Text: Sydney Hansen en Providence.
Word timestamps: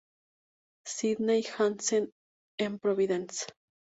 Sydney 0.87 1.43
Hansen 1.43 2.11
en 2.59 2.79
Providence. 2.79 3.45